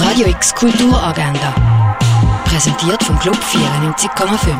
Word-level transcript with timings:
Radio 0.00 0.28
X 0.28 0.54
Kulturagenda. 0.54 1.96
Präsentiert 2.44 3.02
vom 3.02 3.18
Club 3.18 3.36
94,5. 3.36 4.54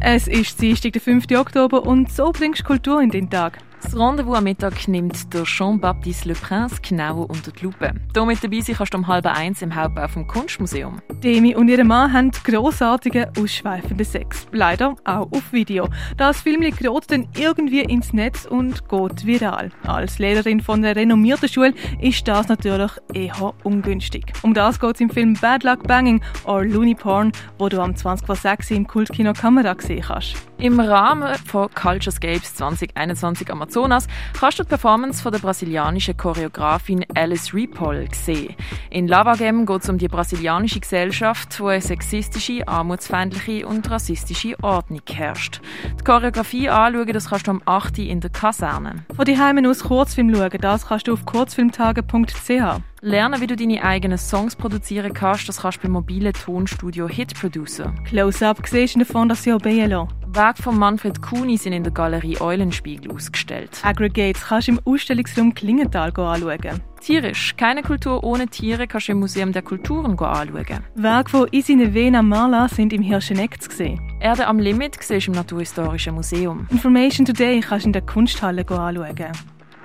Es 0.00 0.26
ist 0.26 0.60
Dienstag, 0.60 0.92
der 0.94 1.02
5. 1.02 1.26
Oktober 1.36 1.82
und 1.82 2.10
so 2.10 2.32
bringst 2.32 2.62
du 2.62 2.64
Kultur 2.64 3.02
in 3.02 3.10
den 3.10 3.28
Tag. 3.28 3.58
Das 3.84 3.94
Rendezvous 3.94 4.38
am 4.38 4.44
Mittag 4.44 4.88
nimmt 4.88 5.32
der 5.34 5.44
Jean-Baptiste 5.44 6.28
Le 6.28 6.34
Prince 6.34 6.76
genau 6.80 7.24
unter 7.24 7.52
die 7.52 7.64
Lupe. 7.64 7.92
Hier 8.14 8.24
mit 8.24 8.42
dabei 8.42 8.60
sein 8.60 8.76
kannst 8.76 8.94
du 8.94 8.98
um 8.98 9.06
halb 9.06 9.26
eins 9.26 9.60
im 9.60 9.74
Hauptbau 9.74 10.08
vom 10.08 10.26
Kunstmuseum. 10.26 11.02
Demi 11.22 11.54
und 11.54 11.68
ihr 11.68 11.84
Mann 11.84 12.12
haben 12.12 12.30
grossartigen, 12.30 13.26
ausschweifenden 13.38 14.04
Sex. 14.06 14.46
Leider 14.52 14.96
auch 15.04 15.30
auf 15.30 15.52
Video. 15.52 15.88
Das 16.16 16.40
Film 16.40 16.62
gerät 16.62 17.04
dann 17.08 17.28
irgendwie 17.36 17.82
ins 17.82 18.14
Netz 18.14 18.46
und 18.46 18.88
geht 18.88 19.26
viral. 19.26 19.70
Als 19.86 20.18
Lehrerin 20.18 20.60
von 20.60 20.82
einer 20.82 20.96
renommierten 20.96 21.48
Schule 21.48 21.74
ist 22.00 22.26
das 22.26 22.48
natürlich 22.48 22.92
eher 23.12 23.54
ungünstig. 23.64 24.32
Um 24.42 24.54
das 24.54 24.80
geht 24.80 24.94
es 24.94 25.00
im 25.02 25.10
Film 25.10 25.34
Bad 25.34 25.62
Luck 25.62 25.86
Banging 25.86 26.22
or 26.46 26.64
Looney 26.64 26.94
Porn, 26.94 27.32
wo 27.58 27.68
du 27.68 27.80
am 27.80 27.92
20.06 27.92 28.74
im 28.74 28.86
Kultkino 28.86 29.34
Kamera 29.34 29.74
gesehen 29.74 30.04
kannst. 30.06 30.36
Im 30.58 30.80
Rahmen 30.80 31.34
von 31.46 31.68
Culturescapes 31.74 32.54
2021 32.54 33.50
Amazonas 33.74 34.06
kannst 34.38 34.60
du 34.60 34.62
die 34.62 34.68
Performance 34.68 35.20
von 35.20 35.32
der 35.32 35.40
brasilianischen 35.40 36.16
Choreografin 36.16 37.04
Alice 37.14 37.52
Ripoll 37.52 38.06
sehen. 38.12 38.54
In 38.90 39.08
Lavagem 39.08 39.66
geht 39.66 39.82
es 39.82 39.88
um 39.88 39.98
die 39.98 40.06
brasilianische 40.06 40.78
Gesellschaft, 40.78 41.58
wo 41.58 41.66
eine 41.66 41.80
sexistische, 41.80 42.68
armutsfeindliche 42.68 43.66
und 43.66 43.90
rassistische 43.90 44.54
Ordnung 44.62 45.02
herrscht. 45.10 45.60
Die 45.98 46.04
Choreografie 46.04 46.68
anschauen, 46.68 47.12
das 47.12 47.30
kannst 47.30 47.48
du 47.48 47.50
am 47.50 47.62
8. 47.64 47.98
in 47.98 48.20
der 48.20 48.30
Kaserne. 48.30 49.04
Von 49.14 49.24
die 49.24 49.38
Heimen 49.38 49.66
aus 49.66 49.82
Kurzfilm 49.82 50.32
schauen, 50.32 50.50
das 50.60 50.86
kannst 50.86 51.08
du 51.08 51.12
auf 51.12 51.26
kurzfilmtage.ch. 51.26 52.80
Lernen, 53.00 53.40
wie 53.40 53.46
du 53.46 53.56
deine 53.56 53.82
eigenen 53.82 54.18
Songs 54.18 54.54
produzieren 54.54 55.12
kannst, 55.12 55.48
das 55.48 55.62
kannst 55.62 55.78
du 55.78 55.82
beim 55.82 55.92
mobilen 55.92 56.32
Tonstudio 56.32 57.08
Hit 57.08 57.34
Producer. 57.34 57.92
Close-Up 58.04 58.62
siehst 58.66 58.94
du 58.94 59.00
in 59.00 59.04
der 59.04 59.12
Fondation 59.12 59.58
Bielo. 59.58 60.08
Werke 60.34 60.64
von 60.64 60.76
Manfred 60.76 61.22
Kuni 61.22 61.56
sind 61.56 61.74
in 61.74 61.84
der 61.84 61.92
Galerie 61.92 62.40
Eulenspiegel 62.40 63.12
ausgestellt. 63.12 63.70
Aggregates 63.84 64.46
kannst 64.46 64.66
du 64.66 64.72
im 64.72 64.80
Ausstellungsraum 64.84 65.54
Klingenthal 65.54 66.08
anschauen. 66.08 66.80
Tierisch. 67.00 67.54
Keine 67.56 67.82
Kultur 67.82 68.24
ohne 68.24 68.48
Tiere 68.48 68.88
kannst 68.88 69.06
du 69.06 69.12
im 69.12 69.20
Museum 69.20 69.52
der 69.52 69.62
Kulturen 69.62 70.18
anschauen. 70.18 70.80
Werke 70.96 71.30
von 71.30 71.48
Isine 71.52 71.94
Vena 71.94 72.20
Marla 72.22 72.68
sind 72.68 72.92
im 72.92 73.02
Hirscheneck 73.02 73.62
zu 73.62 73.70
sehen. 73.70 74.00
Erde 74.18 74.48
am 74.48 74.58
Limit 74.58 74.96
siehst 75.00 75.28
du 75.28 75.30
im 75.30 75.36
Naturhistorischen 75.36 76.16
Museum. 76.16 76.66
Information 76.70 77.24
Today 77.24 77.60
kannst 77.60 77.84
du 77.84 77.90
in 77.90 77.92
der 77.92 78.02
Kunsthalle 78.02 78.62
anschauen. 78.68 79.32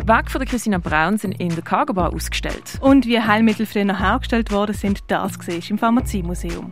Werke 0.05 0.31
von 0.31 0.39
der 0.39 0.47
Christina 0.47 0.79
Braun 0.79 1.17
sind 1.17 1.39
in 1.39 1.49
der 1.49 1.63
Cargo 1.63 1.93
Bar 1.93 2.11
ausgestellt. 2.11 2.79
Und 2.81 3.05
wie 3.05 3.19
Heilmittel 3.19 3.67
früher 3.67 3.99
hergestellt 3.99 4.51
worden 4.51 4.73
sind, 4.73 5.01
das 5.09 5.33
siehst 5.39 5.69
du 5.69 5.73
im 5.73 5.77
Pharmaziemuseum. 5.77 6.71